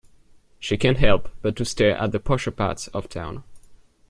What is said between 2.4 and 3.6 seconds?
parts of town.